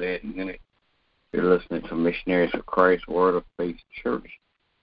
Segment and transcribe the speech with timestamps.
[0.00, 0.60] Claudette Unit.
[1.32, 4.26] You're listening to Missionaries of Christ Word of Faith Church.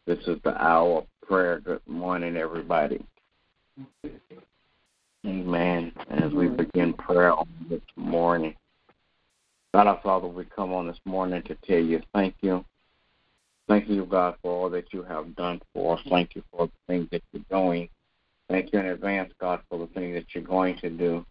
[0.06, 1.60] This is the hour of prayer.
[1.60, 3.04] Good morning, everybody.
[5.26, 5.92] Amen.
[6.12, 8.54] As we begin prayer on this morning,
[9.74, 12.64] God our Father, we come on this morning to tell you thank you.
[13.68, 16.02] Thank you, God, for all that you have done for us.
[16.10, 17.90] Thank you for the things that you're doing.
[18.50, 21.26] Thank you in advance, God, for the things that you're going to do.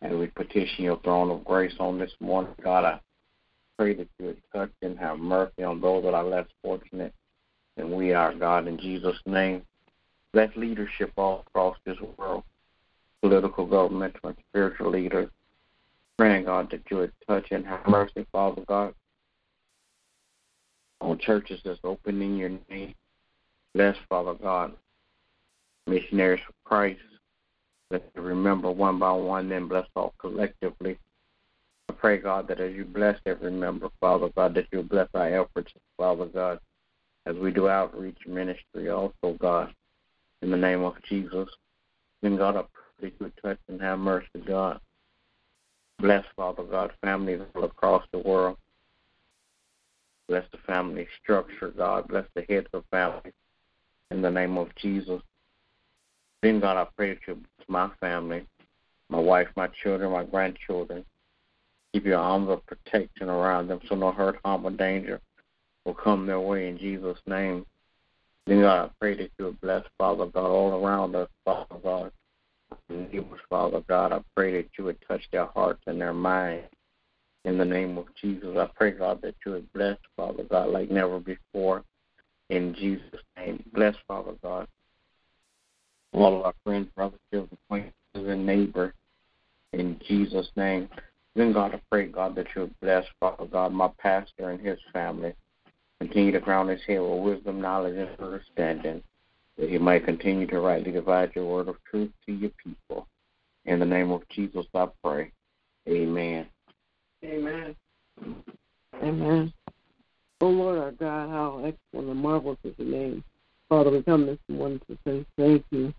[0.00, 2.54] And we petition your throne of grace on this morning.
[2.62, 3.00] God, I
[3.78, 7.14] pray that you would touch and have mercy on those that are less fortunate
[7.76, 9.62] than we are, God, in Jesus' name.
[10.32, 12.42] Bless leadership all across this world,
[13.22, 15.30] political, governmental, and spiritual leaders.
[16.18, 18.92] Praying, God, that you would touch and have mercy, Father God,
[21.00, 22.94] on churches that's open in your name.
[23.74, 24.72] Bless, Father God,
[25.86, 27.00] missionaries for Christ.
[27.90, 30.98] Let's remember one by one, then bless all collectively.
[31.98, 35.72] Pray, God, that as you bless every member, Father God, that you bless our efforts,
[35.96, 36.60] Father God,
[37.26, 39.74] as we do outreach ministry also, God,
[40.40, 41.48] in the name of Jesus.
[42.22, 42.62] Then, God, I
[42.98, 44.80] pray that you touch and have mercy, God.
[45.98, 48.56] Bless, Father God, families all across the world.
[50.28, 52.06] Bless the family structure, God.
[52.06, 53.34] Bless the heads of families
[54.12, 55.20] in the name of Jesus.
[56.42, 58.46] Then, God, I pray that you bless my family,
[59.08, 61.04] my wife, my children, my grandchildren.
[61.98, 65.20] Keep your arms of protection around them so no hurt, harm, or danger
[65.84, 67.66] will come their way in Jesus' name.
[68.46, 72.12] Then, God, I pray that you would bless, Father God, all around us, Father God.
[72.88, 76.68] Neighbors, Father God, I pray that you would touch their hearts and their minds.
[77.44, 80.92] In the name of Jesus, I pray, God, that you would bless, Father God, like
[80.92, 81.82] never before.
[82.48, 84.68] In Jesus' name, bless, Father God,
[86.12, 88.94] all of our friends, brothers, children, acquaintances, and neighbors.
[89.72, 90.88] In Jesus' name.
[91.38, 94.76] Then, God, I pray, God, that you would bless, Father God, my pastor and his
[94.92, 95.34] family.
[96.00, 99.04] Continue to crown his head with wisdom, knowledge, and understanding,
[99.56, 103.06] that he might continue to rightly divide your word of truth to your people.
[103.66, 105.30] In the name of Jesus, I pray.
[105.88, 106.48] Amen.
[107.24, 107.76] Amen.
[109.00, 109.52] Amen.
[110.40, 113.22] Oh Lord our God, how excellent and marvelous is your name.
[113.68, 115.94] Father, we come this morning to say thank you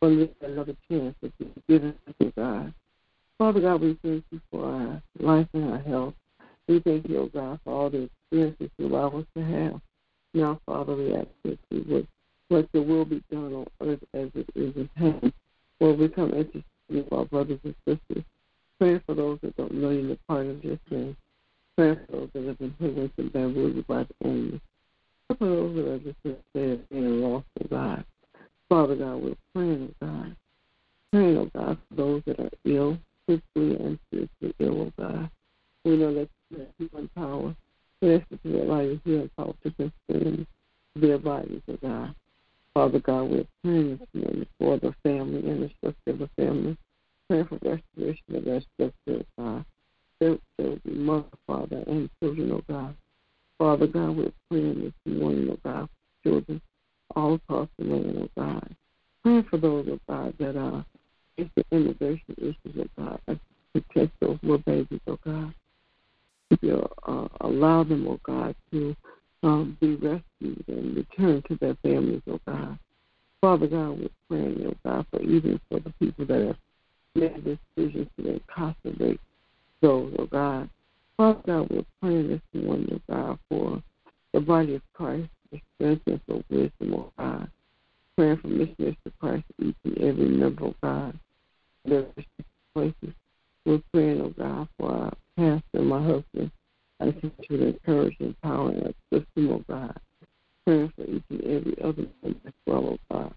[0.00, 2.74] for this another chance that you've given us, oh God.
[3.40, 6.12] Father God, we thank you for our life and our health.
[6.68, 9.80] We thank you, oh God, for all the experiences you allow us to have.
[10.34, 12.06] Now, Father, we ask that you would
[12.50, 15.32] let your will be done on earth as it is in heaven.
[15.80, 18.24] Lord, we come interested in our brothers and sisters.
[18.78, 21.16] Praying for those that don't know you the part of your sin.
[21.78, 24.60] Praying for those that have been hoodwinked and bamboozled by the enemy.
[25.28, 28.04] Pray for those that are just dead and lost, oh God.
[28.68, 30.36] Father God, we're praying, oh God.
[31.10, 32.98] Praying, oh God, for those that are ill,
[33.30, 35.30] physically and spiritually ill, oh God.
[35.84, 37.54] We know that you have healing power.
[38.00, 40.46] We ask that you allow your healing power to consume
[40.96, 42.14] their bodies, oh God.
[43.00, 46.76] Father God, we're praying this morning for the family and the structure of the family.
[47.28, 49.64] Praying for restoration of that structure, God.
[50.18, 52.94] There, will mother, father, and children, oh God.
[53.58, 55.88] Father God, we're praying this morning, oh God,
[56.22, 56.60] for children
[57.16, 58.76] all across the land, oh God.
[59.22, 60.84] Praying for those, oh God, that are
[61.38, 63.40] uh, the immigration issues, oh God.
[63.72, 65.54] Protect those little babies, oh God.
[66.60, 68.94] You uh, allow them, oh God, to
[69.42, 72.78] um, be rescued and return to their families, oh God.
[73.40, 76.56] Father God, we're praying, oh God, for even for the people that have
[77.14, 79.20] made decisions to incarcerate
[79.80, 80.68] those, oh God.
[81.16, 83.82] Father God, we're praying this morning, oh God, for
[84.32, 87.50] the body of Christ, the strength and for wisdom, oh God.
[88.16, 91.18] Praying for missionaries to Christ, each and every member, oh God.
[91.84, 92.06] Their
[92.74, 93.14] places.
[93.64, 96.50] We're praying, oh God, for our pastor my husband.
[97.00, 99.98] I think you would encourage, empower, and assist them, oh God.
[100.66, 103.34] Praying for each and every other one as well, oh God.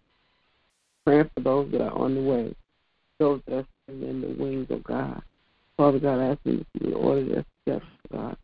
[1.06, 2.56] Praying for those that are on the way,
[3.20, 5.22] those that are in the wings, of God.
[5.78, 8.38] Father God, I ask you to order their steps, God.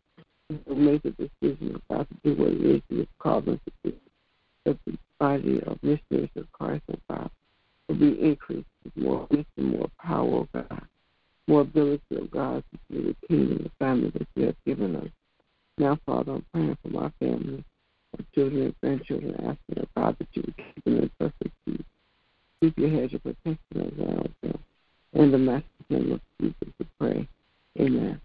[0.66, 3.60] To make a decision, oh God, to do what it is you have called them
[3.64, 3.96] to do.
[4.64, 7.30] That the body of missionaries of Christ, oh God,
[7.88, 10.82] will be increased with more wisdom, more power, oh God
[11.50, 15.08] more ability of God to see the kingdom, the family that you have given us.
[15.78, 17.64] Now, Father, I'm praying for my family,
[18.16, 21.82] my children and grandchildren, asking, oh God, that you would keep them in perfect peace.
[22.60, 24.09] Keep your hedge of protection oh around them.
[25.20, 27.28] In the master name of Jesus, we pray.
[27.78, 28.18] Amen.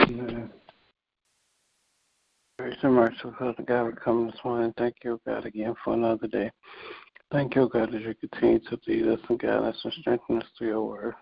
[0.00, 0.50] Amen.
[2.58, 4.72] Grace and merciful Father God, we come this morning.
[4.78, 6.50] Thank you, God, again for another day.
[7.30, 10.48] Thank you, God, that you continue to lead us and guide us and strengthen us
[10.56, 11.14] through your word.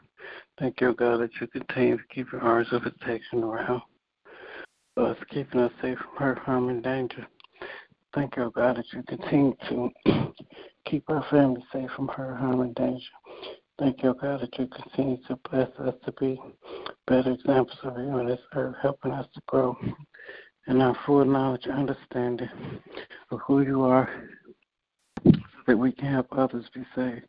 [0.61, 3.83] Thank you, God, that you continue to keep your arms of protection around
[4.97, 7.27] us, keeping us safe from hurt, harm, and danger.
[8.15, 9.91] Thank you, God, that you continue to
[10.87, 13.03] keep our family safe from hurt, harm, and danger.
[13.79, 16.41] Thank you, God, that you continue to bless us to be
[17.07, 19.77] better examples of you on this earth, helping us to grow
[20.67, 22.49] in our full knowledge and understanding
[23.31, 24.09] of who you are
[25.25, 25.33] so
[25.67, 27.27] that we can help others be saved.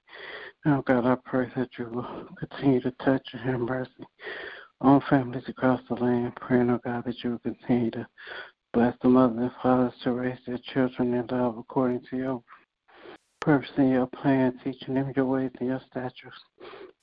[0.66, 4.08] Now, God, I pray that you will continue to touch and have mercy
[4.80, 6.34] on families across the land.
[6.38, 8.08] Praying, oh God, that you will continue to
[8.74, 12.44] bless the mothers and fathers to raise their children in love according to your
[13.48, 16.36] purpose your plan, teaching them your ways and your statutes.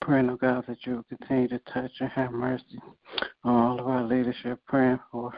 [0.03, 2.79] Praying, oh God, that you will continue to touch and have mercy
[3.45, 4.61] on all of our leadership.
[4.69, 5.33] Praying for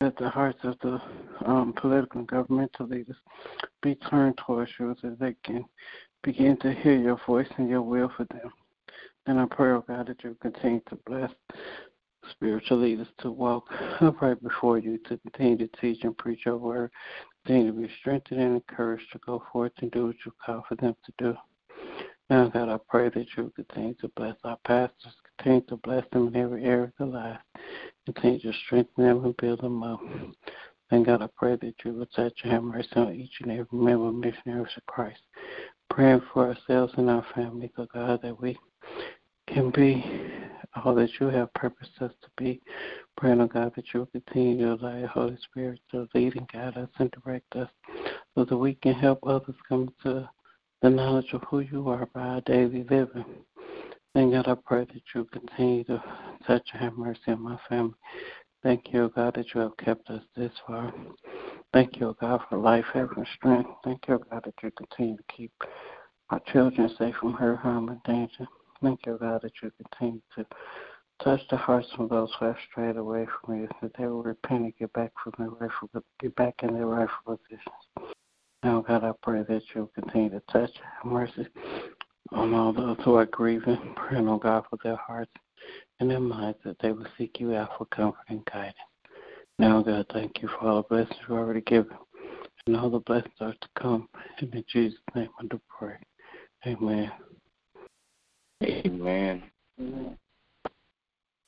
[0.00, 1.00] that the hearts of the
[1.46, 3.16] um, political and governmental leaders
[3.80, 5.64] be turned towards you so they can
[6.22, 8.52] begin to hear your voice and your will for them.
[9.24, 11.30] And I pray, oh God, that you continue to bless
[12.30, 13.64] spiritual leaders to walk
[14.02, 16.90] upright before you, to continue to teach and preach your word,
[17.44, 20.76] continue to be strengthened and encouraged to go forth and do what you call for
[20.76, 21.34] them to do.
[22.30, 26.28] Now, God, I pray that you continue to bless our pastors, continue to bless them
[26.28, 27.38] in every area of their life,
[28.06, 30.00] continue to strengthen them and build them up.
[30.90, 33.66] And God, I pray that you will touch and have mercy on each and every
[33.72, 35.20] member of Missionaries of Christ.
[35.90, 38.58] Praying for ourselves and our families, oh God, that we
[39.48, 40.04] can be
[40.76, 42.60] all that you have purposed us to be.
[43.16, 46.48] Praying, oh God, that you will continue to allow your Holy Spirit to lead and
[46.48, 47.68] guide us and direct us
[48.34, 50.28] so that we can help others come to
[50.80, 53.24] the knowledge of who you are by our daily living.
[54.14, 56.02] And God, I pray that you continue to
[56.46, 57.94] touch and have mercy on my family.
[58.62, 60.92] Thank you, oh God, that you have kept us this far.
[61.72, 63.70] Thank you, oh God, for life, health, and strength.
[63.84, 65.52] Thank you, oh God, that you continue to keep
[66.30, 68.46] our children safe from hurt, harm, and danger.
[68.82, 70.46] Thank you, God, that you continue to
[71.24, 74.62] touch the hearts of those who have strayed away from you, that they will repent
[74.62, 75.88] and get back from their rightful,
[76.20, 78.12] get back in their rightful positions.
[78.62, 80.70] Now, God, I pray that you'll continue to touch
[81.02, 81.46] have mercy
[82.30, 85.32] on all those who are grieving, praying, oh God, for their hearts
[86.00, 88.76] and their minds, that they will seek you out for comfort and guidance.
[89.58, 91.96] Now, God, thank you for all the blessings you've already given,
[92.66, 94.08] and all the blessings are to come.
[94.38, 95.96] And in Jesus' name I do pray.
[96.66, 97.10] Amen.
[98.62, 99.42] Amen.
[99.80, 100.18] Amen.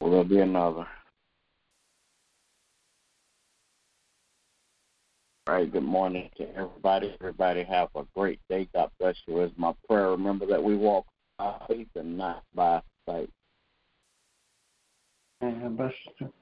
[0.01, 0.87] Will there be another?
[5.47, 7.15] All right, good morning to everybody.
[7.21, 8.69] Everybody have a great day.
[8.75, 9.41] God bless you.
[9.43, 10.11] Is my prayer.
[10.11, 11.07] Remember that we walk
[11.39, 13.31] by faith and not by sight.
[15.41, 16.33] And bless you.